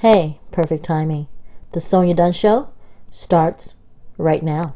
[0.00, 1.28] Hey, perfect timing.
[1.72, 2.70] The Sonya Dunn Show
[3.10, 3.76] starts
[4.16, 4.74] right now.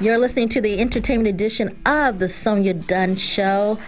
[0.00, 3.78] You're listening to the entertainment edition of the Sonya Dunn Show.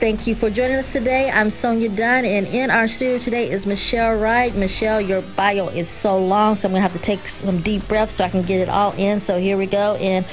[0.00, 1.30] Thank you for joining us today.
[1.30, 4.56] I'm Sonya Dunn, and in our studio today is Michel Wright.
[4.56, 8.14] Michel, your bio is so long, so I'm gonna have to take some deep breaths
[8.14, 9.20] so I can get it all in.
[9.20, 9.96] So here we go.
[9.96, 10.24] And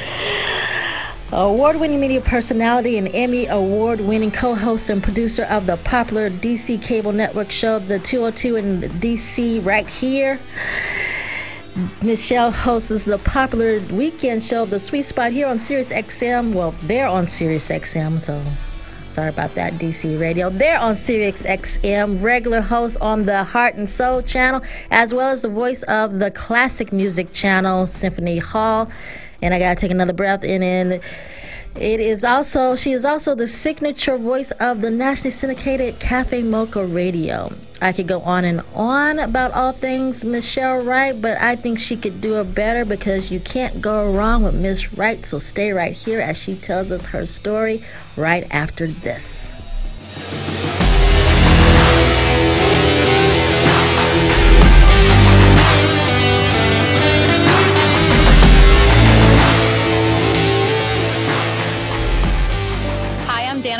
[1.33, 7.52] award-winning media personality and Emmy award-winning co-host and producer of the popular DC cable network
[7.52, 10.39] show The 202 in DC right here.
[12.02, 16.54] Michel hosts the popular weekend show The Suite Spot here on Sirius XM.
[16.54, 18.41] Well, they're on Sirius XM, so
[19.17, 20.51] Sorry about that, DC Radio.
[20.51, 25.41] They're on Sirius XM, regular host on the Heart and Soul channel, as well as
[25.41, 28.91] the voice of the classic music channel, Symphony Hall.
[29.41, 31.01] And I gotta take another breath in and
[31.79, 36.85] it is also she is also the signature voice of the nationally syndicated Cafe Mocha
[36.85, 37.52] Radio.
[37.81, 41.95] I could go on and on about all things Michel Wright, but I think she
[41.95, 45.23] could do it better because you can't go wrong with Miss Wright.
[45.25, 47.83] So stay right here as she tells us her story
[48.15, 49.52] right after this.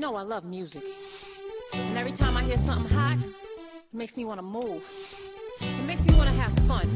[0.00, 0.82] Know I love music.
[1.74, 4.82] And every time I hear something hot, it makes me want to move.
[5.60, 6.88] It makes me want to have fun.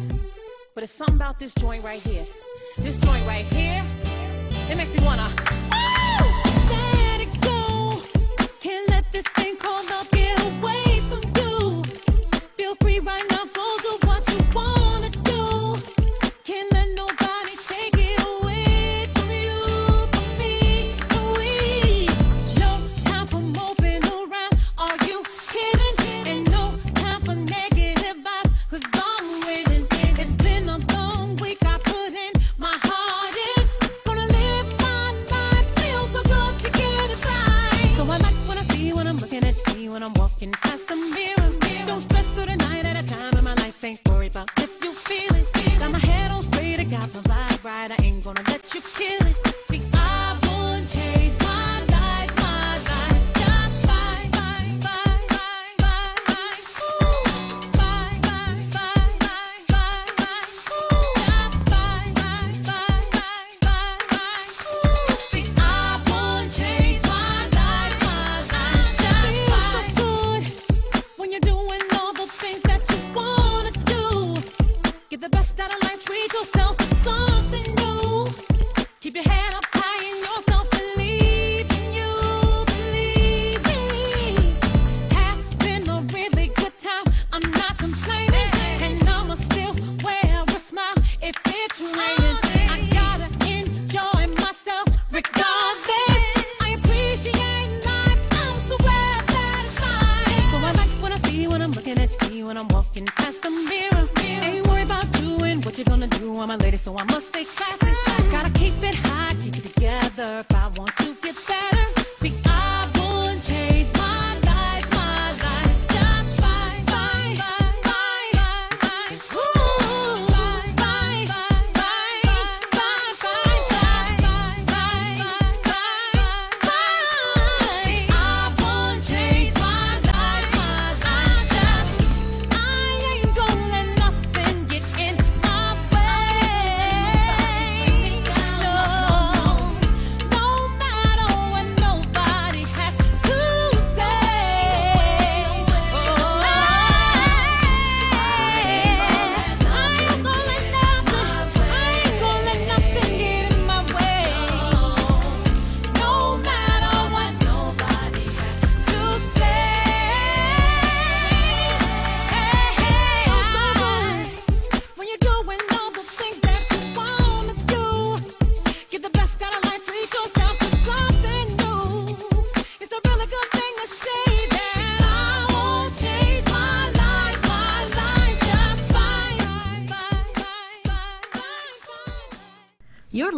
[0.75, 2.25] But it's something about this joint right here.
[2.79, 3.83] This joint right here,
[4.71, 5.27] it makes me want to.
[5.71, 6.43] Oh!
[6.71, 8.01] Let it go.
[8.61, 10.14] Can't let this thing called love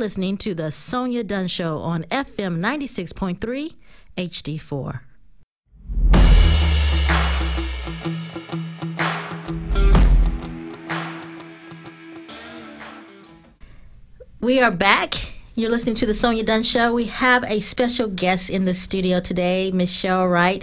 [0.07, 3.75] listening to the Sonya Dunn Show on FM 96.3
[4.17, 5.01] HD4.
[14.39, 15.36] We are back.
[15.59, 16.93] You're listening to the Sonya Dunn Show.
[16.93, 20.63] We have a special guest in the studio today, Michel Wright.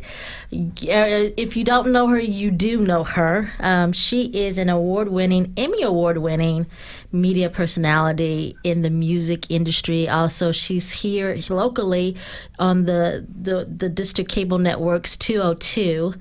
[0.53, 3.53] Uh, if you don't know her, you do know her.
[3.59, 6.67] Um, she is an award winning, Emmy Award winning
[7.11, 10.07] media personality in the music industry.
[10.07, 12.15] Also, she's here locally
[12.59, 16.13] on the, the, the District Cable Networks 202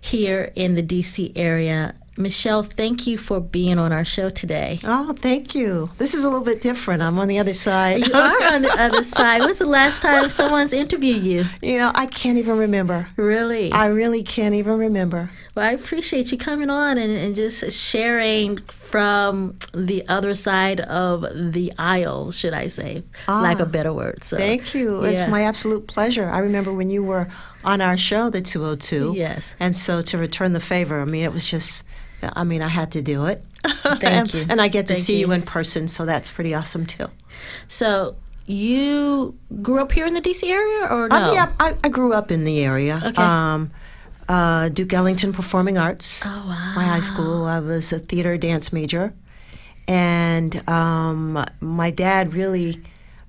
[0.00, 1.94] here in the DC area.
[2.18, 4.78] Michel, thank you for being on our show today.
[4.84, 5.90] Oh, thank you.
[5.98, 7.02] This is a little bit different.
[7.02, 8.06] I'm on the other side.
[8.06, 9.40] You are on the other side.
[9.42, 11.44] When's the last time someone's interviewed you?
[11.62, 13.08] You know, I can't even remember.
[13.16, 13.70] Really?
[13.72, 15.30] I really can't even remember.
[15.54, 21.52] Well, I appreciate you coming on and, and just sharing from the other side of
[21.52, 24.24] the aisle, should I say, ah, like a better word.
[24.24, 25.02] So, thank you.
[25.02, 25.10] Yeah.
[25.10, 26.28] It's my absolute pleasure.
[26.28, 27.28] I remember when you were
[27.64, 29.14] on our show, the 202.
[29.16, 29.54] Yes.
[29.58, 31.84] And so to return the favor, I mean, it was just
[32.22, 33.44] I mean, I had to do it.
[33.64, 34.46] Thank and, you.
[34.48, 35.26] And I get to Thank see you.
[35.26, 37.10] you in person, so that's pretty awesome too.
[37.68, 38.16] So
[38.46, 41.16] you grew up here in the DC area, or no?
[41.16, 43.00] Um, yeah, I, I, grew up in the area.
[43.04, 43.22] Okay.
[43.22, 43.72] Um,
[44.28, 46.22] uh, Duke Ellington Performing Arts.
[46.24, 46.72] Oh wow!
[46.74, 47.44] My high school.
[47.44, 49.14] I was a theater dance major,
[49.86, 52.82] and um, my dad really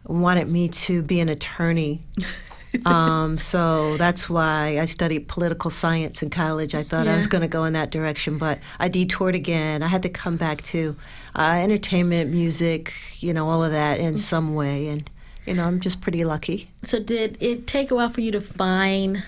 [0.06, 2.02] wanted me to be an attorney.
[2.86, 6.76] um, so that's why I studied political science in college.
[6.76, 7.14] I thought yeah.
[7.14, 9.84] I was going to go in that direction, but I detoured again.
[9.84, 10.96] I had to come back to
[11.36, 14.88] uh, entertainment, music, you know, all of that in some way.
[14.88, 15.10] And,
[15.46, 16.70] you know, I'm just pretty lucky.
[16.84, 19.24] So, did it take a while for you to find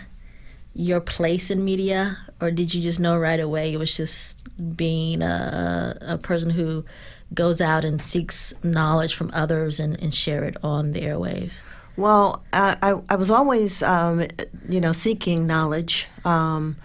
[0.74, 4.48] your place in media, or did you just know right away it was just
[4.78, 6.86] being a, a person who
[7.34, 11.64] goes out and seeks knowledge from others and, and share it on the airwaves?
[12.00, 14.26] Well, I, I, I was always, um,
[14.70, 16.08] you know, seeking knowledge.
[16.24, 16.78] Um,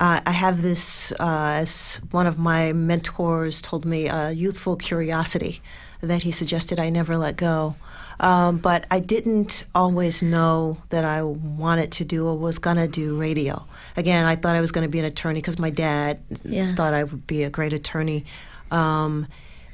[0.00, 5.62] I, I have this, uh, as one of my mentors told me, a youthful curiosity
[6.00, 7.76] that he suggested I never let go.
[8.18, 12.88] Um, but I didn't always know that I wanted to do or was going to
[12.88, 13.64] do radio.
[13.96, 16.64] Again, I thought I was going to be an attorney because my dad yeah.
[16.64, 18.24] thought I would be a great attorney.
[18.72, 19.28] Um,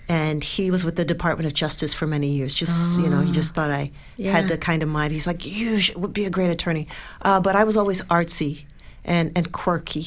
[0.09, 2.55] and he was with the Department of Justice for many years.
[2.55, 3.03] Just oh.
[3.03, 4.33] you know, he just thought I yeah.
[4.33, 5.13] had the kind of mind.
[5.13, 6.87] He's like, you should, would be a great attorney,
[7.23, 8.65] uh, but I was always artsy
[9.05, 10.07] and and quirky,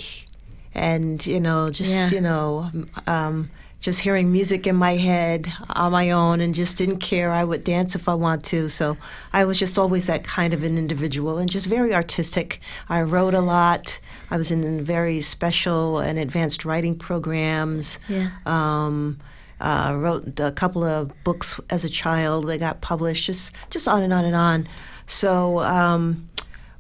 [0.74, 2.18] and you know, just yeah.
[2.18, 2.72] you know.
[3.08, 3.50] Um,
[3.82, 7.32] just hearing music in my head on my own and just didn't care.
[7.32, 8.68] I would dance if I want to.
[8.68, 8.98] So
[9.32, 12.60] I was just always that kind of an individual and just very artistic.
[12.90, 14.00] I wrote a lot.
[14.30, 18.00] I was in very special and advanced writing programs.
[18.10, 18.32] Yeah.
[18.46, 19.20] Um,
[19.60, 22.48] uh, wrote a couple of books as a child.
[22.48, 24.68] They got published, just just on and on and on.
[25.06, 26.30] So um,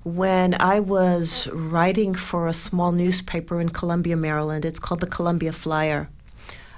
[0.03, 5.51] when I was writing for a small newspaper in Columbia, Maryland, it's called the Columbia
[5.51, 6.09] Flyer.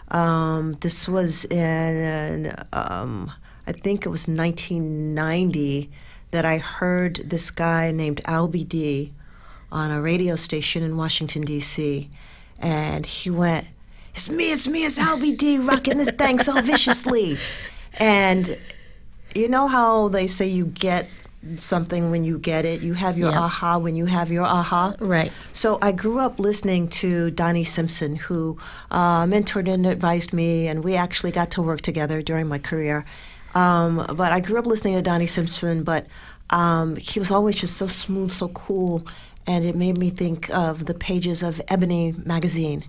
[0.09, 3.31] Um, this was in, um,
[3.65, 5.89] I think it was 1990
[6.31, 9.13] that I heard this guy named Albie D
[9.71, 12.09] on a radio station in Washington, D.C.
[12.59, 13.67] And he went,
[14.13, 17.37] it's me, it's me, it's Albie D rocking this thing so viciously.
[17.93, 18.57] And
[19.35, 21.07] you know how they say you get
[21.57, 24.93] something when you get it, you have your aha when you have your aha.
[24.99, 25.31] Right.
[25.53, 28.57] So I grew up listening to Donnie Simpson, who
[28.91, 33.05] uh, mentored and advised me, and we actually got to work together during my career.
[33.55, 36.05] Um, but I grew up listening to Donnie Simpson, but
[36.51, 39.05] um, he was always just so smooth, so cool,
[39.47, 42.85] and it made me think of the pages of Ebony magazine.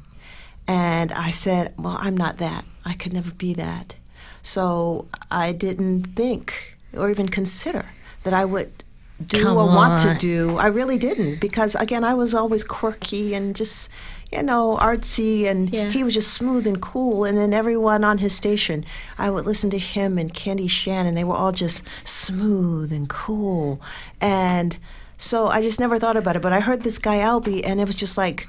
[0.66, 2.64] And I said, Well, I'm not that.
[2.84, 3.96] I could never be that.
[4.42, 7.86] So I didn't think or even consider
[8.24, 8.82] that I would
[9.24, 9.74] do Come or on.
[9.74, 10.56] want to do.
[10.56, 13.88] I really didn't because, again, I was always quirky and just,
[14.32, 15.90] you know, artsy, and yeah.
[15.90, 17.24] he was just smooth and cool.
[17.24, 18.84] And then everyone on his station,
[19.18, 21.14] I would listen to him and Candy Shannon.
[21.14, 23.80] They were all just smooth and cool.
[24.20, 24.76] And
[25.18, 26.42] so I just never thought about it.
[26.42, 28.48] But I heard this guy, Albie, and it was just like,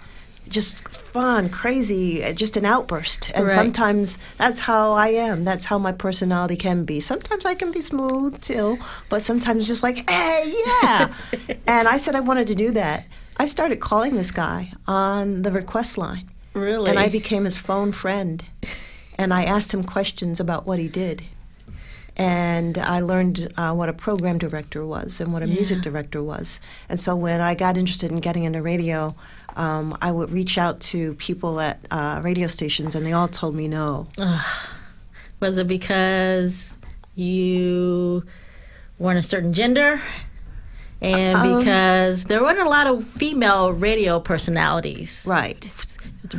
[0.53, 3.31] just fun, crazy, uh, just an outburst.
[3.35, 3.51] And right.
[3.51, 5.43] sometimes that's how I am.
[5.43, 6.99] That's how my personality can be.
[6.99, 8.77] Sometimes I can be smooth too,
[9.09, 11.13] but sometimes just like, hey, yeah.
[11.67, 13.05] and I said I wanted to do that.
[13.37, 16.29] I started calling this guy on the request line.
[16.53, 16.89] Really?
[16.89, 18.43] And I became his phone friend.
[19.17, 21.23] and I asked him questions about what he did.
[22.15, 25.55] And I learned uh, what a program director was and what a yeah.
[25.55, 26.59] music director was.
[26.87, 29.15] And so when I got interested in getting into radio,
[29.55, 33.55] um, I would reach out to people at uh, radio stations, and they all told
[33.55, 34.07] me no.
[35.39, 36.75] Was it because
[37.15, 38.23] you
[38.99, 40.01] weren't a certain gender,
[41.01, 45.69] and Um, because there weren't a lot of female radio personalities, Right.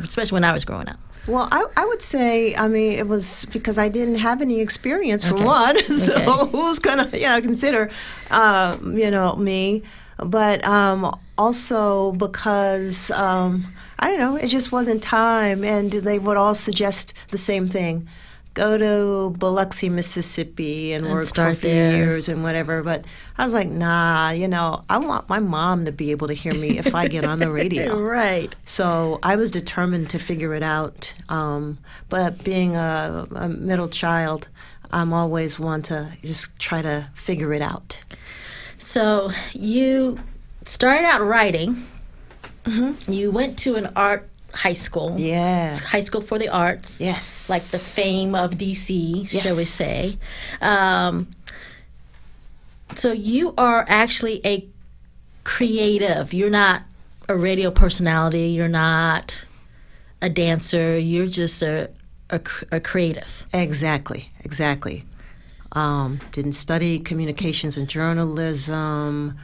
[0.03, 0.99] especially when I was growing up.
[1.27, 5.25] Well, I, I would say, I mean, it was because I didn't have any experience
[5.25, 5.43] for Okay.
[5.45, 5.75] one.
[5.91, 6.51] So Okay.
[6.51, 7.89] who's gonna, you know, consider,
[8.29, 9.81] um, you know, me?
[10.17, 16.37] But um, also because um, I don't know, it just wasn't time, and they would
[16.37, 18.07] all suggest the same thing:
[18.55, 21.91] go to Biloxi, Mississippi, and, And work for a few there.
[21.91, 22.81] years and whatever.
[22.81, 23.05] But
[23.37, 26.53] I was like, nah, you know, I want my mom to be able to hear
[26.53, 27.99] me if I get on the radio.
[28.15, 28.55] Right.
[28.65, 31.13] So I was determined to figure it out.
[31.27, 34.47] Um, but being a, a middle child,
[34.91, 37.99] I'm always one to just try to figure it out.
[38.85, 40.19] So you
[40.63, 41.87] started out writing.
[43.07, 45.15] You went to an art high school.
[45.17, 45.75] Yeah.
[45.75, 47.01] High school for the arts.
[47.01, 47.49] Yes.
[47.49, 50.17] Like the fame of DC, shall we say.
[50.61, 51.27] Um,
[52.93, 54.67] so you are actually a
[55.43, 56.31] creative.
[56.31, 56.83] You're not
[57.27, 58.49] a radio personality.
[58.49, 59.45] You're not
[60.21, 60.97] a dancer.
[60.97, 61.89] You're just a,
[62.29, 62.39] a,
[62.71, 63.45] a creative.
[63.51, 64.31] Exactly.
[64.43, 65.05] Exactly.
[65.75, 69.37] Um, didn't study communications and journalism.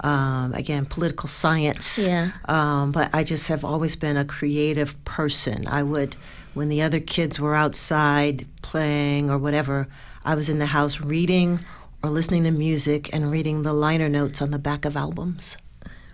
[0.00, 2.04] Um, again, political science.
[2.04, 2.32] Yeah.
[2.46, 5.66] Um, but I just have always been a creative person.
[5.68, 6.16] I would,
[6.52, 9.88] when the other kids were outside playing or whatever,
[10.24, 11.60] I was in the house reading
[12.02, 15.56] or listening to music and reading the liner notes on the back of albums.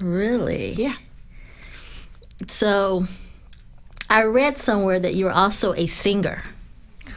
[0.00, 0.73] Really?
[0.75, 0.95] Yeah.
[2.47, 3.07] So
[4.09, 6.43] I read somewhere that you're also a singer.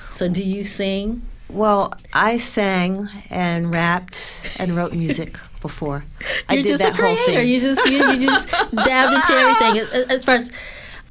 [0.10, 1.24] So do you sing?
[1.54, 6.04] Well, I sang and rapped and wrote music before.
[6.50, 7.16] I You're did just that a creator.
[7.22, 7.48] whole thing.
[7.48, 9.78] You just you, you just dabbed into everything.
[10.02, 10.52] As- As far as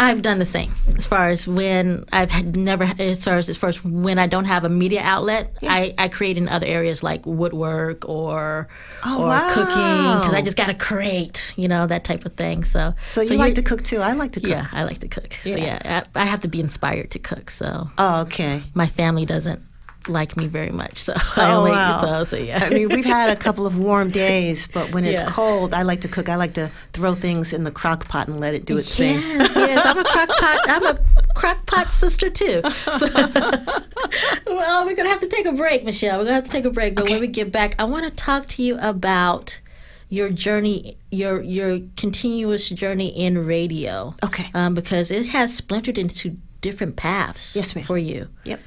[0.01, 0.75] I've done the same.
[0.97, 4.27] As far as when I've had never, as far as, as far as when I
[4.27, 8.67] don't have a media outlet, I, I create in other areas like woodwork or
[9.05, 9.49] Oh, or wow.
[9.49, 12.65] cooking because I just got to create, you know, that type of thing.
[12.65, 14.01] So so you you're- like to cook too?
[14.01, 14.51] I like to cook.
[14.51, 15.35] Yeah, I like to cook.
[15.45, 15.79] So Yeah.
[15.85, 17.51] yeah, I, I have to be inspired to cook.
[17.51, 18.65] So Oh, okay.
[18.75, 19.63] my family doesn't
[20.09, 20.97] like me very much.
[20.99, 22.01] So I Oh, only wow.
[22.01, 22.59] so so yeah.
[22.63, 25.31] I mean, we've had a couple of warm days, but when it's Yeah.
[25.31, 26.29] cold, I like to cook.
[26.29, 29.15] I like to throw things in the crock pot and let it do its thing.
[29.21, 30.59] Yes, yes, I'm a crock pot.
[30.69, 30.99] I'm a
[31.35, 32.63] crock pot sister too.
[32.99, 33.07] So,
[34.47, 36.19] well, we're gonna have to take a break, Michel.
[36.19, 36.95] We're gonna have to take a break.
[36.95, 39.61] But when we get back, I want to talk to you about
[40.09, 44.15] your journey, your your continuous journey in radio.
[44.25, 44.51] Okay.
[44.55, 47.57] Um, because it has splintered into different paths.
[47.57, 47.85] Yes, ma'am.
[47.85, 48.29] For you.
[48.45, 48.61] Yep.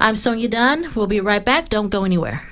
[0.00, 0.92] I'm Sonya Dunn.
[0.94, 1.68] We'll be right back.
[1.68, 2.46] Don't go anywhere.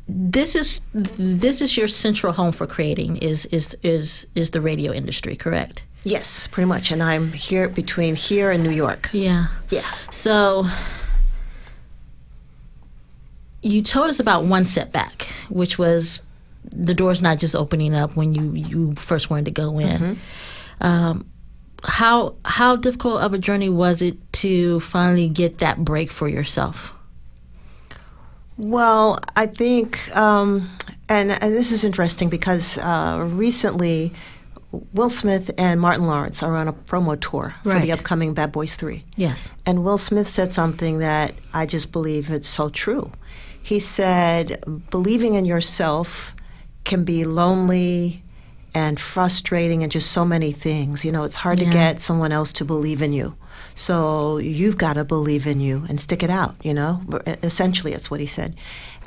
[0.08, 4.92] this is this is your central home for creating is is is is the radio
[4.92, 6.92] industry correct Yes, pretty much.
[6.92, 9.10] And I'm here between here and New York.
[9.12, 9.82] yeah Yeah.
[10.10, 10.66] so
[13.62, 16.20] you told us about one setback which was
[16.64, 20.18] the doors not just opening up when you you first wanted to go in
[20.80, 21.24] um,
[21.84, 26.92] how how difficult of a journey was it to finally get that break for yourself
[28.58, 30.68] Well, I think um,
[31.08, 34.12] and, and this is interesting because uh, recently
[34.92, 38.76] Will Smith and Martin Lawrence are on a promo tour for the upcoming Bad Boys
[38.76, 39.04] 3.
[39.16, 39.52] Yes.
[39.64, 43.12] And Will Smith said something that I just believe it's so true.
[43.62, 46.34] He said, believing in yourself
[46.84, 48.22] can be lonely
[48.76, 51.02] and frustrating and just so many things.
[51.02, 53.34] You know, it's hard to get someone else to believe in you.
[53.74, 57.00] So you've got to believe in you and stick it out, you know?
[57.42, 58.54] Essentially, that's what he said.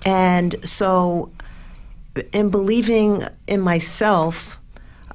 [0.07, 1.31] And so,
[2.33, 4.59] in believing in myself,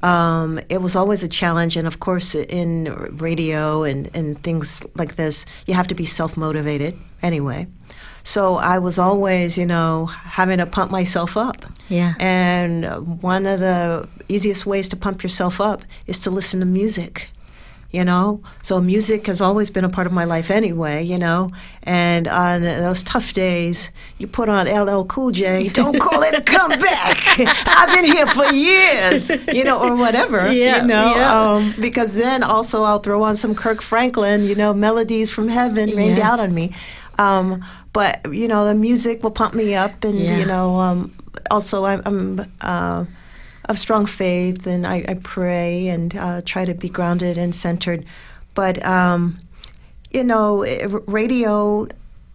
[0.04, 1.76] um, it was always a challenge.
[1.76, 2.84] And of course, in
[3.16, 7.66] radio and, and things like this, you have to be self motivated anyway.
[8.24, 11.64] So I was always, you know, having to pump myself up.
[11.88, 12.14] Yeah.
[12.18, 17.28] And one of the easiest ways to pump yourself up is to listen to music.
[17.90, 21.04] You know, so music has always been a part of my life anyway.
[21.04, 21.50] You know,
[21.84, 25.68] and on those tough days, you put on LL Cool J.
[25.68, 27.18] Don't call it a comeback.
[27.68, 29.30] I've been here for years.
[29.30, 30.50] You know, or whatever.
[30.52, 31.40] Yeah, you know, yeah.
[31.52, 34.42] um, because then also I'll throw on some Kirk Franklin.
[34.42, 36.18] You know, melodies from heaven rain Yes.
[36.18, 36.72] down on me.
[37.18, 40.38] Um, but you know, the music will pump me up, and Yeah.
[40.38, 41.12] you know, um,
[41.50, 43.04] also I'm, I'm uh,
[43.68, 48.04] of strong faith, and I, I pray and uh, try to be grounded and centered.
[48.54, 49.38] But um,
[50.10, 50.64] you know,
[51.06, 51.86] radio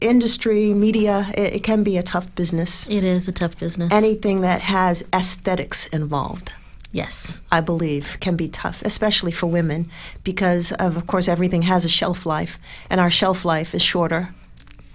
[0.02, 2.88] industry, media, it, it can be a tough business.
[2.89, 3.92] It is a tough business.
[3.92, 6.54] Anything that has aesthetics involved.
[6.92, 7.42] yes.
[7.52, 9.88] I believe, can be tough, especially for women,
[10.24, 12.58] because of, of course everything has a shelf life,
[12.89, 14.34] and our shelf life is shorter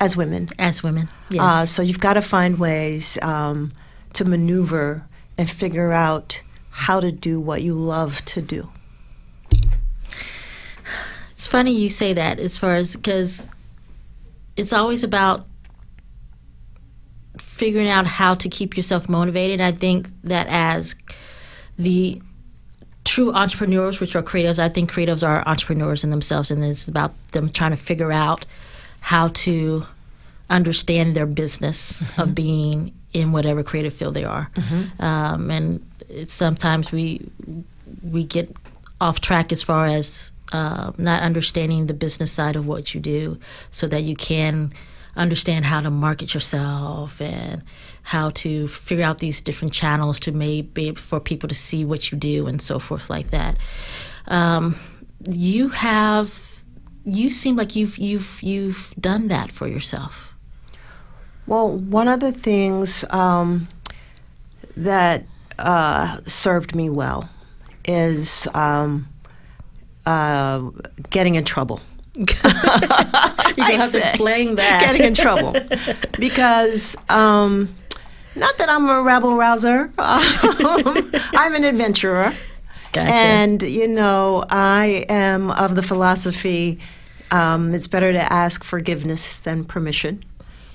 [0.04, 0.48] as women.
[0.58, 1.08] As women.
[1.30, 1.42] Yes.
[1.42, 3.72] Uh, so you've got to find ways um,
[4.12, 5.06] to maneuver
[5.38, 8.68] and figure out how to do what you love to do.
[11.32, 13.48] It's funny you say that as far as because
[14.56, 15.46] it's always about
[17.38, 19.60] figuring out how to keep yourself motivated.
[19.60, 20.94] I think that as
[21.78, 22.20] the
[23.04, 27.12] true entrepreneurs, which are creatives, I think creatives are entrepreneurs in themselves, and it's about
[27.32, 28.46] them trying to figure out
[29.00, 29.86] how to
[30.50, 34.50] understand their business of being in whatever creative field they are.
[34.98, 35.80] Um, and
[36.26, 37.20] sometimes we
[38.02, 38.54] we get
[39.00, 43.38] off track as far as uh, not understanding the business side of what you do,
[43.70, 44.72] so that you can
[45.16, 47.62] understand how to market yourself and
[48.02, 52.18] how to figure out these different channels to maybe for people to see what you
[52.18, 53.56] do and so forth like that.
[54.26, 54.76] Um,
[55.28, 56.62] you have
[57.04, 60.33] you seem like you've you've you've done that for yourself.
[61.46, 63.68] Well, one of the things um,
[64.76, 65.24] that
[65.58, 67.28] uh, served me well
[67.84, 69.08] is um,
[70.06, 70.70] uh,
[71.10, 71.80] getting in trouble.
[72.14, 72.24] You're
[73.56, 74.80] gonna have to explain that.
[74.80, 75.54] getting in trouble
[76.18, 77.74] because um,
[78.36, 79.90] not that I'm a rabble rouser.
[79.98, 82.32] Um, I'm an adventurer,
[82.92, 83.12] Gotcha.
[83.12, 86.80] and you know I am of the philosophy
[87.30, 90.22] um, it's better to ask forgiveness than permission.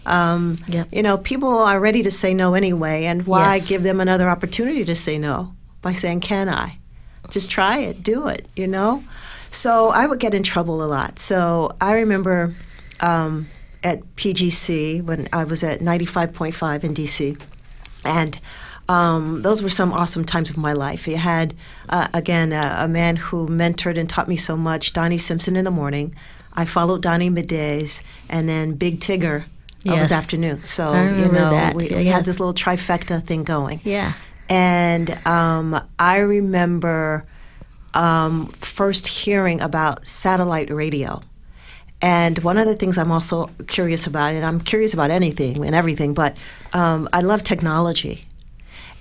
[0.06, 0.88] Um, Yep.
[0.92, 3.70] You know, people are ready to say no anyway, and why Yes.
[3.70, 6.78] give them another opportunity to say no by saying, "Can I?"
[7.30, 8.48] Just try it, do it.
[8.56, 9.04] You know.
[9.52, 11.20] So I would get in trouble a lot.
[11.20, 12.56] So I remember
[13.02, 13.48] um,
[13.84, 17.40] at PGC when I was at 95.5 in DC,
[18.06, 18.40] and
[18.88, 21.08] um, those were some awesome times of my life.
[21.08, 21.54] You had,
[21.90, 25.66] uh, again, a, a man who mentored and taught me so much, Donnie Simpson in
[25.66, 26.16] the morning.
[26.54, 29.46] I followed Donnie middays, and then Big Tigger
[29.88, 30.64] uh, was afternoon.
[30.64, 31.76] So, you know, that.
[31.76, 32.14] we, Yeah, we yeah.
[32.14, 33.82] had this little trifecta thing going.
[33.84, 34.14] yeah.
[34.50, 37.26] And um, I remember
[37.94, 41.22] um, first hearing about satellite radio.
[42.02, 45.76] And one of the things I'm also curious about, and I'm curious about anything and
[45.76, 46.36] everything, but
[46.74, 48.26] um, I love technology.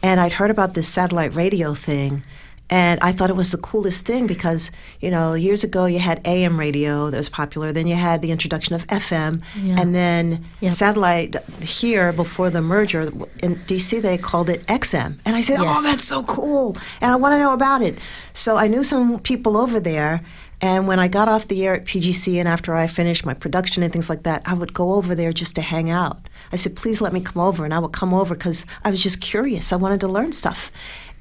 [0.02, 2.24] And I'd heard about this satellite radio thing,
[2.70, 6.20] and I thought it was the coolest thing because, you know, years ago you had
[6.26, 9.76] AM radio that was popular, then you had the introduction of FM, Yeah.
[9.80, 10.72] and then Yep.
[10.72, 13.10] satellite here before the merger
[13.42, 15.18] in DC they called it XM.
[15.24, 15.76] And I said, oh, Yes.
[15.78, 17.98] "Oh, that's so cool." And I want to know about it.
[18.34, 20.20] So I knew some people over there,
[20.60, 23.82] and when I got off the air at PGC and after I finished my production
[23.82, 26.18] and things like that, I would go over there just to hang out.
[26.52, 29.02] I said, "Please let me come over." And I would come over cuz I was
[29.02, 29.72] just curious.
[29.72, 30.70] I wanted to learn stuff.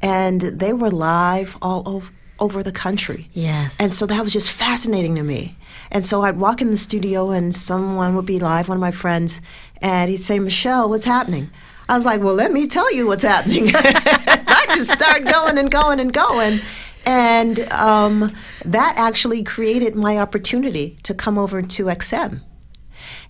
[0.02, 3.28] And they were live all over over the country.
[3.34, 3.76] Yes.
[3.80, 5.56] And so that was just fascinating to me.
[5.92, 8.92] And so I'd walk in the studio and someone would be live, one of my
[8.92, 9.42] friends,
[9.82, 11.50] and he'd say, Michel, what's happening?
[11.90, 13.72] I was like, well, let me tell you what's happening.
[13.74, 16.60] I just start going and going and going.
[17.06, 22.42] And um, that actually created my opportunity to come over to XM.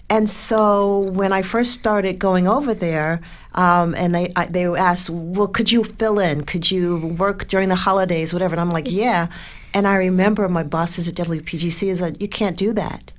[0.10, 3.20] And so when I first started going over there,
[3.56, 6.43] um, and they I, they asked, "Well, could you fill in?
[6.46, 9.28] Could you work during the holidays, whatever?" And I'm like, "Yeah."
[9.74, 13.12] And I remember my bosses at WPGC is that you can't do that.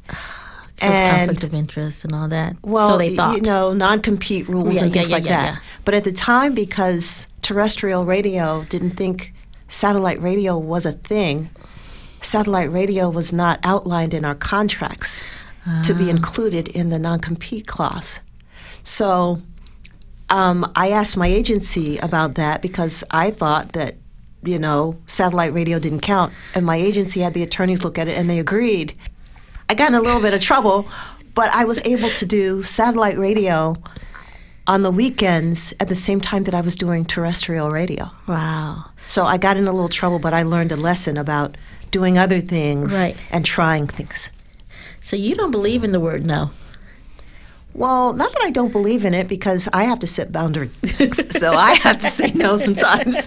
[0.81, 2.57] And conflict of interest and all that.
[2.62, 5.55] Well, so they thought, you know, non-compete rules Yeah, and things yeah, like yeah, that.
[5.55, 5.61] yeah.
[5.85, 9.35] But at the time, because terrestrial radio didn't think
[9.68, 11.51] satellite radio was a thing,
[12.22, 15.31] satellite radio was not outlined in our contracts
[15.85, 15.98] to Ah.
[15.98, 18.20] be included in the non-compete clause.
[18.83, 19.38] So
[20.31, 23.96] um, I asked my agency about that because I thought that,
[24.42, 26.33] you know, satellite radio didn't count.
[26.54, 28.94] And my agency had the attorneys look at it and they agreed.
[29.68, 30.87] I got in a little bit of trouble,
[31.35, 33.76] but I was able to do satellite radio
[34.66, 38.11] on the weekends at the same time that I was doing terrestrial radio.
[38.26, 38.85] wow.
[39.07, 41.57] So I got in a little trouble, but I learned a lesson about
[41.90, 43.16] doing other things Right.
[43.33, 44.31] and trying things.
[45.08, 46.50] So you don't believe in the word no.
[47.72, 50.70] Well, not that I don't believe in it because I have to set boundaries,
[51.38, 53.26] so I have to say no sometimes.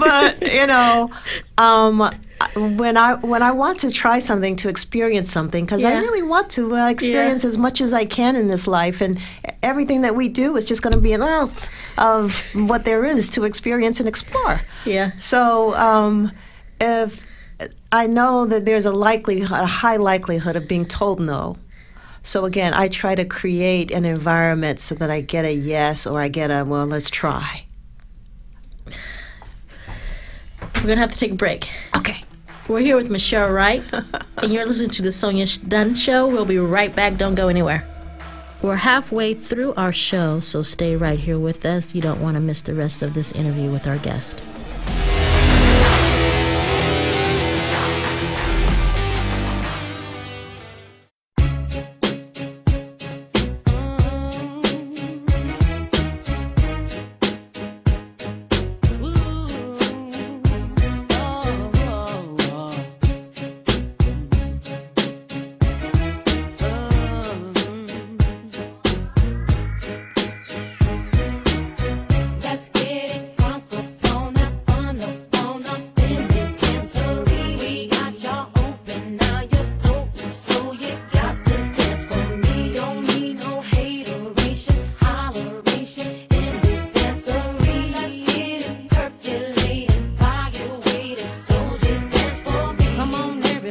[0.00, 1.10] but you know,
[1.58, 2.10] um,
[2.56, 6.50] when I when I want to try something to experience something, because I really want
[6.52, 9.20] to uh, experience as much as I can in this life, and
[9.62, 13.28] everything that we do is just going to be an oath of what there is
[13.30, 14.62] to experience and explore.
[14.86, 15.10] Yeah.
[15.18, 16.32] So um,
[16.80, 17.26] if
[17.90, 21.56] I know that there's a likelihood, a high likelihood of being told no.
[22.22, 26.20] So again, I try to create an environment so that I get a yes or
[26.20, 27.64] I get a well, let's try.
[30.76, 31.70] We're gonna have to take a break.
[31.96, 32.22] Okay.
[32.68, 33.82] We're here with Michel Wright,
[34.42, 36.26] and you're listening to the Sonya Dunn Show.
[36.26, 37.16] We'll be right back.
[37.16, 37.88] Don't go anywhere.
[38.60, 41.94] We're halfway through our show, so stay right here with us.
[41.94, 44.42] You don't want to miss the rest of this interview with our guest.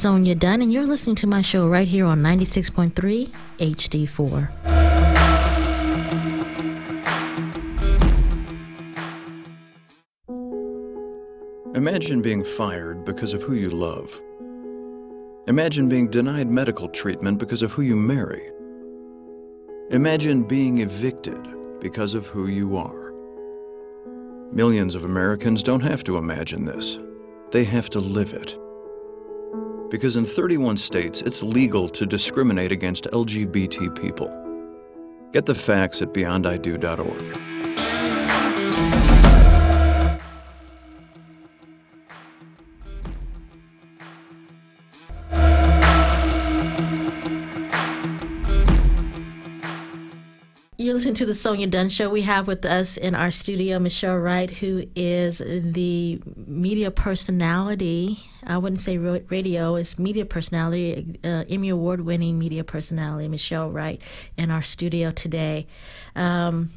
[0.00, 4.48] Sonya Dunn, and you're listening to my show right here on 96.3 HD4.
[11.76, 14.18] Imagine being fired because of who you love.
[15.46, 18.50] Imagine being denied medical treatment because of who you marry.
[19.90, 21.46] Imagine being evicted
[21.78, 23.12] because of who you are.
[24.50, 26.98] Millions of Americans don't have to imagine this,
[27.50, 28.56] they have to live it.
[29.90, 34.28] Because in 31 states, it's legal to discriminate against LGBT people.
[35.32, 37.49] Get the facts at beyondido.org.
[51.00, 52.10] listening to the Sonya Dunn Show.
[52.10, 58.18] We have with us in our studio Michel Wright, who is the media personality.
[58.44, 64.02] I wouldn't say radio, it's media personality, uh, Emmy Award winning media personality, Michel Wright,
[64.36, 65.66] in our studio today.
[66.14, 66.70] Um,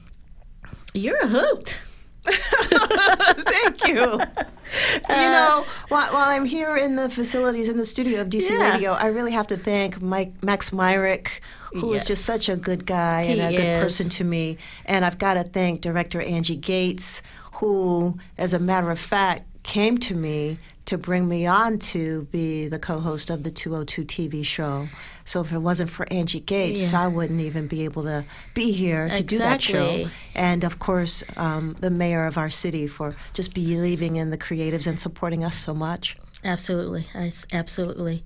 [0.94, 1.82] you're a hoot.
[2.24, 3.96] Thank you.
[5.10, 8.72] you know, while, while I'm here in the facilities in the studio of DC Yeah.
[8.72, 11.42] Radio, I really have to thank Mike Max Myrick,
[11.76, 12.08] who is Yes.
[12.08, 14.58] just such a good guy and He a good person to me.
[14.86, 17.22] And I've got to thank director Angie Gates,
[17.54, 22.68] who, as a matter of fact, came to me to bring me on to be
[22.68, 24.90] the co-host of the 202 TV show.
[25.24, 27.04] So if it wasn't for Angie Gates, Yeah.
[27.04, 30.08] I wouldn't even be able to be here to do that show.
[30.36, 34.86] And of course, um, the mayor of our city for just believing in the creatives
[34.86, 36.18] and supporting us so much.
[36.44, 37.08] Absolutely.
[37.16, 38.26] I Absolutely.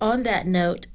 [0.00, 0.86] On that note,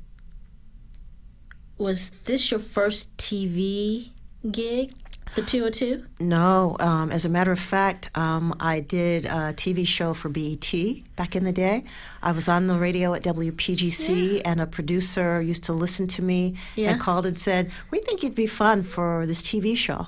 [1.78, 4.10] was this your first TV
[4.52, 4.94] gig,
[5.36, 6.06] the 202?
[6.20, 10.72] No, um, as a matter of fact, um, I did a TV show for BET
[11.16, 11.84] back in the day.
[12.22, 16.56] I was on the radio at WPGC, and a producer used to listen to me
[16.76, 16.92] Yeah.
[16.92, 20.08] and called and said, "We think you'd be fun for this TV show."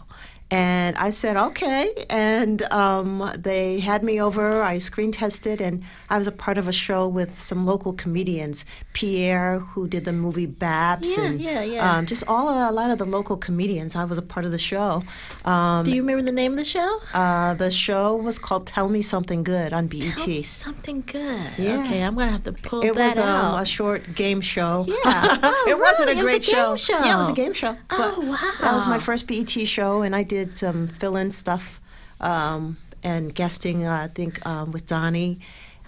[0.51, 1.91] And I said, okay.
[2.09, 4.61] And um, they had me over.
[4.61, 8.63] I screen tested, and I was a part of a show with some local comedians.
[8.93, 11.97] Pierre, who did the movie Babs, Yeah, and yeah, yeah.
[11.97, 13.95] Um, just all a lot of the local comedians.
[13.95, 15.03] I was a part of the show.
[15.45, 16.99] Um, Do you remember the name of the show?
[17.13, 20.15] uh, the show was called Tell Me Something Good on BET.
[20.15, 21.51] Tell me something good.
[21.57, 21.81] Yeah.
[21.83, 23.61] Okay, I'm gonna have to pull It that was um, out.
[23.63, 24.85] a short game show.
[24.87, 25.37] Yeah.
[25.47, 26.19] Oh, it wasn't really?
[26.19, 26.75] a It was great a game show.
[26.75, 26.99] show.
[27.05, 27.75] Yeah, it was a game show.
[27.89, 28.51] Oh, wow.
[28.61, 31.81] That was my first BET show, and I did some fill-in stuff
[32.19, 33.85] um, and guesting.
[33.85, 35.39] Uh, I think um, with Donnie,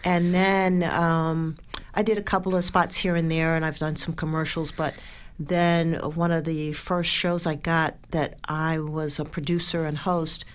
[0.04, 1.58] and then um,
[1.94, 4.72] I did a couple of spots here and there, and I've done some commercials.
[4.72, 4.94] But
[5.40, 10.46] then one of the first shows I got that I was a producer and host,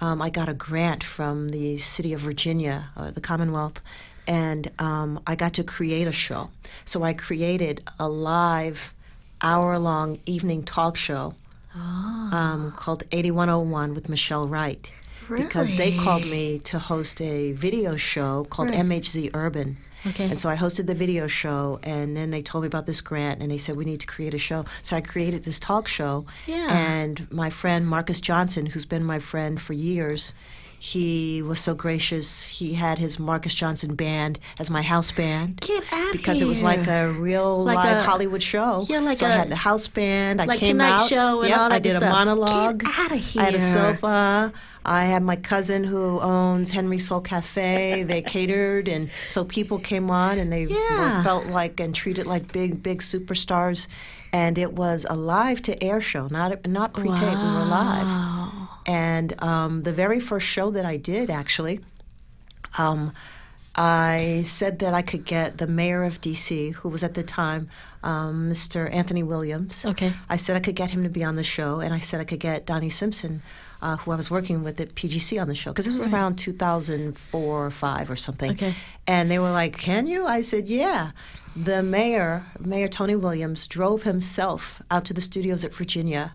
[0.00, 3.80] um, I got a grant from the city of Virginia, uh, the Commonwealth,
[4.26, 6.50] and um, I got to create a show.
[6.84, 8.94] So I created a live,
[9.40, 11.34] hour-long evening talk show
[12.32, 14.90] um, called 8101 with Michel Wright.
[15.28, 19.76] Because they called me to host a video show called MHZ Urban.
[20.06, 20.24] Okay.
[20.24, 23.42] And so I hosted the video show, and then they told me about this grant,
[23.42, 24.64] and they said, We need to create a show.
[24.80, 26.24] So I created this talk show.
[26.46, 26.68] Yeah.
[26.70, 30.34] And my friend Marcus Johnson, who's been my friend for years,
[30.78, 32.42] he was so gracious.
[32.42, 35.60] He had his Marcus Johnson band as my house band.
[35.60, 38.84] Get out Because it was like a real Like live a- Hollywood show.
[38.88, 40.40] Yeah, like so I a- had the house band.
[40.40, 41.08] I like came Tonight out.
[41.08, 42.12] Show and yep, all that I did a stuff.
[42.12, 42.78] monologue.
[42.84, 44.52] Get outta I had a sofa.
[44.86, 48.04] I had my cousin who owns Henry Soul Cafe.
[48.04, 51.18] They catered, and so people came on, and they Yeah.
[51.18, 53.86] were, felt like and treated like big, big superstars.
[54.32, 57.20] And it was a live to air show, not not pre-taped.
[57.20, 58.52] We were live.
[58.88, 61.80] And um, the very first show that I did, actually,
[62.78, 63.12] um,
[63.74, 67.68] I said that I could get the mayor of DC, who was at the time
[68.02, 68.92] um, Mr.
[68.92, 69.84] Anthony Williams.
[69.84, 70.14] Okay.
[70.30, 72.24] I said I could get him to be on the show, and I said I
[72.24, 73.42] could get Donnie Simpson,
[73.82, 76.36] uh, who I was working with at PGC, on the show because this was around
[76.36, 78.52] 2004 or five or something.
[78.52, 78.74] Okay.
[79.06, 81.10] And they were like, "Can you?" I said, "Yeah."
[81.54, 86.34] The mayor, Mayor Tony Williams, drove himself out to the studios at Virginia,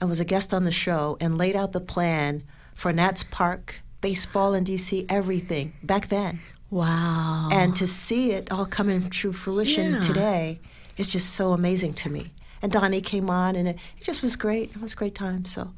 [0.00, 2.42] and was a guest on the show, and laid out the plan
[2.74, 6.40] for Nats Park, baseball in DC, everything back then.
[6.70, 7.48] Wow.
[7.52, 10.00] And to see it all come in true fruition Yeah.
[10.00, 10.60] today
[10.96, 12.32] is just so amazing to me.
[12.62, 14.70] And Donnie came on, and it, it just was great.
[14.70, 15.44] It was a great time.
[15.46, 15.72] So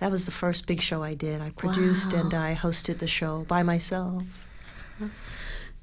[0.00, 1.40] that was the first big show I did.
[1.40, 4.22] I produced and I hosted the show by myself.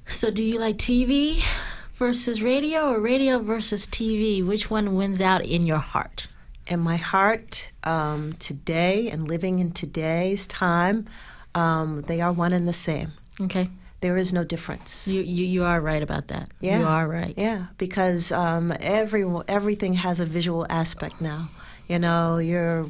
[0.06, 1.44] So, do you like TV
[1.94, 4.46] versus radio or radio versus TV?
[4.46, 6.28] Which one wins out in your heart?
[6.68, 11.06] In my heart, um, today and living in today's time,
[11.56, 13.12] um, they are one and the same.
[13.42, 13.68] Okay.
[14.00, 15.08] There is no difference.
[15.08, 16.50] You, you, you are right about that.
[16.60, 17.34] Yeah, You are right.
[17.38, 21.50] Yeah, because um, every everything has a visual aspect now.
[21.88, 22.88] You know, you're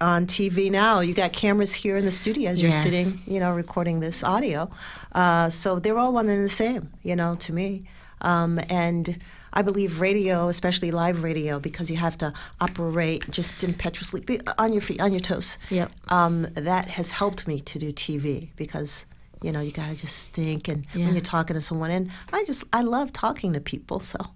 [0.00, 1.00] on TV now.
[1.00, 2.82] You got cameras here in the studio as you're Yes.
[2.82, 4.68] sitting, you know, recording this audio.
[5.14, 6.90] Uh, so they're all one and the same.
[7.02, 7.84] You know, to me,
[8.22, 9.18] um, and.
[9.52, 14.72] I believe radio, especially live radio, because you have to operate just impetuously, be on
[14.72, 15.58] your feet, on your toes.
[15.70, 15.92] Yep.
[16.08, 19.04] Um, that has helped me to do TV because,
[19.42, 21.04] you know, you got to just think and Yeah.
[21.06, 21.90] when you're talking to someone.
[21.90, 24.00] And I just, I love talking to people.
[24.00, 24.18] So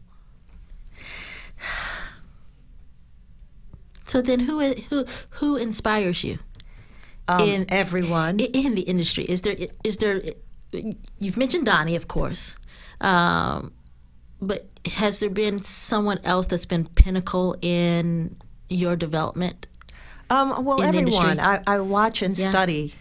[4.04, 4.60] So then, who
[4.90, 6.38] who who inspires you
[7.28, 8.38] um, In- everyone.
[8.38, 9.24] in the industry?
[9.24, 10.22] Is there is there?
[11.18, 12.56] You've mentioned Donnie, of course,
[13.00, 13.72] um,
[14.40, 18.36] but has there been someone else that's been pinnacle in
[18.68, 19.66] your development?
[20.28, 21.38] Um, well, everyone.
[21.40, 22.48] I, I watch and Yeah.
[22.50, 22.94] study.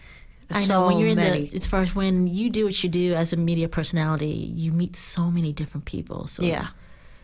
[0.51, 1.47] I so know when you're in many.
[1.47, 4.71] the as far as when you do what you do as a media personality, you
[4.71, 6.27] meet so many different people.
[6.27, 6.67] So Yeah.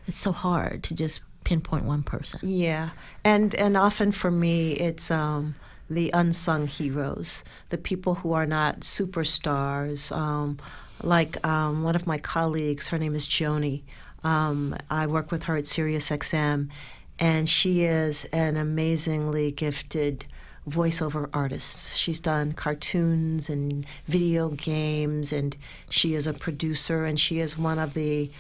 [0.08, 2.40] it's so hard to just pinpoint one person.
[2.42, 2.90] Yeah,
[3.24, 5.54] and and often for me, it's um,
[5.88, 10.12] the unsung heroes, the people who are not superstars.
[10.16, 10.58] Um,
[11.04, 13.82] like um, one of my colleagues, her name is Joni.
[14.24, 16.72] Um, I work with her at SiriusXM,
[17.20, 20.26] and she is an amazingly gifted
[20.70, 21.98] voiceover artist.
[21.98, 25.56] She's done cartoons and video games, and
[25.90, 28.32] she is a producer, and she is one of the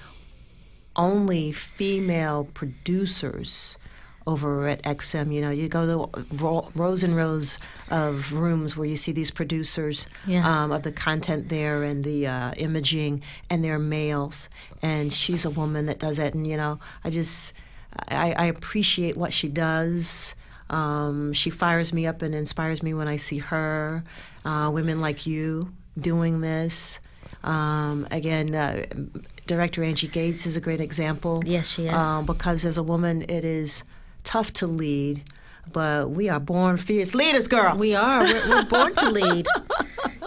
[0.95, 3.77] only female producers
[4.28, 5.34] over at XM.
[5.34, 7.57] You know, you go to ro- rows and rows
[7.89, 10.47] of rooms where you see these producers Yeah.
[10.63, 14.47] um, of the content there and the uh, imaging, and they're males.
[14.82, 16.34] And she's a woman that does that.
[16.34, 17.53] And, you know, I just,
[18.09, 20.36] I, I appreciate what she does.
[20.69, 24.03] Um, she fires me up and inspires me when I see her.
[24.45, 26.99] Uh, women like you doing this.
[27.43, 28.86] Um, again, uh,
[29.47, 31.41] director Angie Gates is a great example.
[31.45, 31.93] Yes, she is.
[31.93, 33.84] Um, because as a woman, it is
[34.24, 35.24] tough to lead,
[35.72, 37.78] but we are born fierce leaders, girl.
[37.78, 38.19] We are.
[38.22, 39.47] We're, we're born to lead.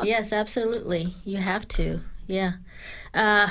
[0.03, 1.15] Yes, absolutely.
[1.25, 2.01] You have to.
[2.27, 2.53] Yeah.
[3.13, 3.49] Uh,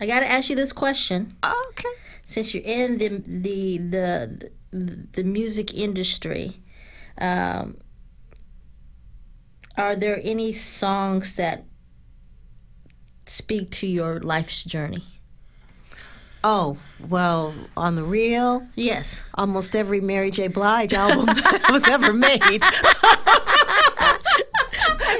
[0.00, 1.36] I got to ask you this question.
[1.44, 1.88] okay.
[2.22, 4.50] Since you're in the the the
[5.12, 6.52] the music industry,
[7.20, 7.76] um,
[9.76, 11.64] are there any songs that
[13.26, 15.04] speak to your life's journey?
[16.46, 16.76] Oh,
[17.08, 19.22] well, on the real, Yes.
[19.34, 20.48] almost every Mary J.
[20.48, 22.38] Blige album that was ever made.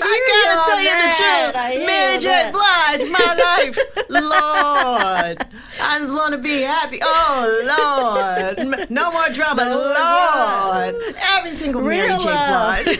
[0.06, 1.86] I gotta tell you the truth.
[1.86, 2.50] Mary J.
[2.52, 3.78] Blige, my life.
[4.10, 5.38] Lord.
[5.80, 6.98] I just want to be happy.
[7.02, 11.14] Oh Lord, no more drama, No more Lord.
[11.36, 12.22] Every single Mary J.
[12.24, 12.98] Blige.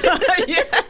[0.48, 0.82] yes.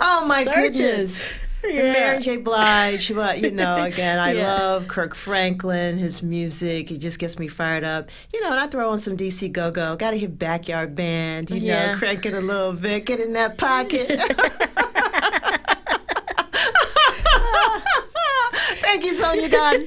[0.00, 0.62] oh my Searching.
[0.72, 1.38] goodness.
[1.76, 2.36] Mary J.
[2.38, 4.46] Blige, but you know, again, I Yeah.
[4.54, 6.88] love Kirk Franklin, his music.
[6.88, 8.10] He just gets me fired up.
[8.32, 9.96] You know, and I throw on some DC Go Go.
[9.96, 11.92] Got to hear Backyard Band, you Yeah.
[11.92, 14.08] know, crank it a little bit, get in that pocket.
[18.80, 19.86] Thank you, Sonya Dunn.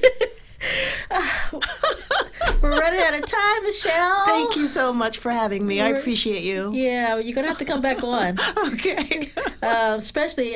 [2.60, 4.24] We're running out of time, Michel.
[4.26, 5.80] Thank you so much for having me.
[5.80, 6.72] I appreciate you.
[6.74, 8.36] Yeah, you're gonna have to come back on.
[8.66, 9.28] Okay.
[9.62, 10.50] uh, especially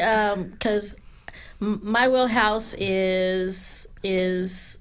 [0.50, 0.96] because
[1.62, 4.78] my wheelhouse is is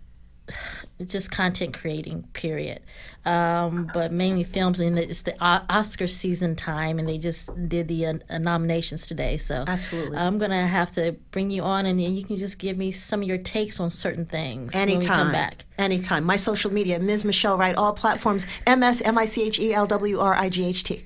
[1.05, 2.79] just content creating period
[3.23, 7.87] um, but mainly films and it's the O- oscar season time and they just did
[7.87, 10.17] the uh, uh, nominations today so Absolutely.
[10.17, 13.27] i'm gonna have to bring you on and you can just give me some of
[13.27, 15.15] your takes on certain things Anytime.
[15.17, 16.23] come back Anytime.
[16.25, 17.23] My social media, Ms.
[17.25, 20.47] Michel Wright, all platforms, M S M I C H E L W R I
[20.49, 21.01] G H T.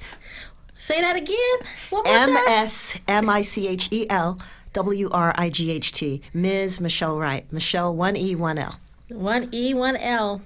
[0.77, 4.37] say that again M S M I C H E L
[4.75, 6.21] W R I G H T.
[6.33, 6.79] Ms.
[6.79, 7.51] Michel Wright.
[7.51, 8.79] Michel, one E, one L.
[9.09, 10.41] one e one l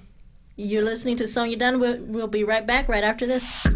[0.56, 3.66] you're listening to sonya dunn we'll, we'll be right back right after this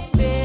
[0.00, 0.37] your.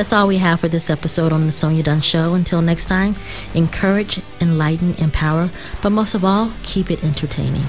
[0.00, 2.32] That's all we have for this episode on The Sonya Dunn Show.
[2.32, 3.16] Until next time,
[3.52, 5.50] encourage, enlighten, empower,
[5.82, 7.66] but most of all, keep it entertaining.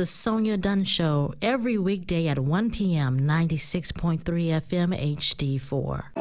[0.00, 3.20] The Sonya Dunn Show every weekday at 1 p.m.
[3.20, 6.19] 96.3 FM HD4.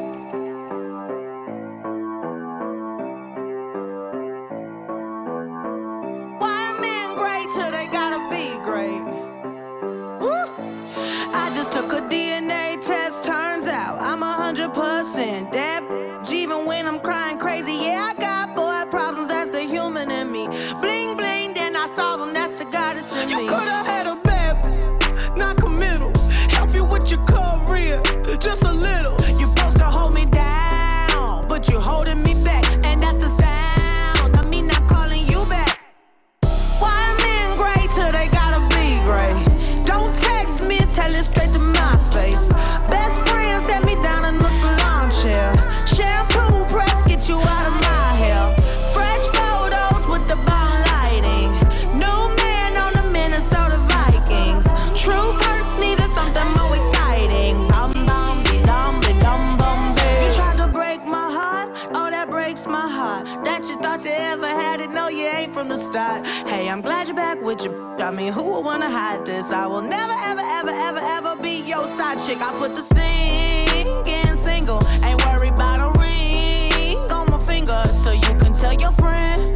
[63.81, 66.25] Thought you ever had it, no you ain't from the start.
[66.47, 67.73] Hey, I'm glad you're back with your.
[68.01, 69.51] I mean, who would wanna hide this?
[69.51, 72.39] I will never, ever, ever, ever, ever be your side chick.
[72.41, 78.33] I put the singing single, ain't worried about a ring on my finger, so you
[78.37, 79.47] can tell your friend.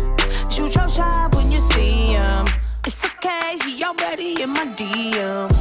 [0.51, 2.47] Shoot your shot when you see him.
[2.85, 5.52] It's okay, he already in my DM.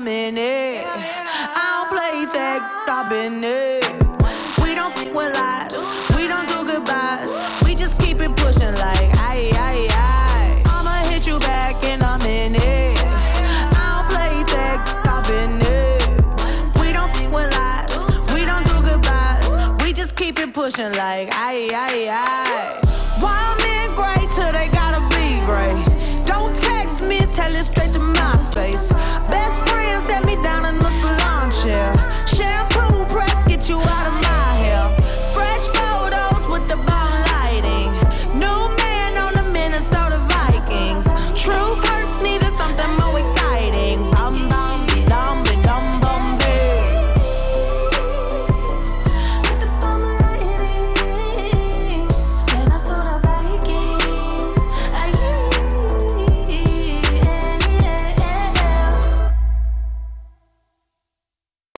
[0.00, 0.84] Back in minute.
[0.86, 3.84] I don't play tag, I've been it.
[4.62, 5.72] We don't f with lies,
[6.16, 7.30] we don't do goodbyes.
[7.64, 10.62] We just keep it pushing like aye aye aye.
[10.66, 12.98] I'ma hit you back in a minute.
[13.72, 14.80] I don't play tag,
[15.62, 16.80] it.
[16.80, 17.98] We don't with lies,
[18.34, 19.84] we don't do goodbyes.
[19.84, 22.49] We just keep it pushing like aye aye aye.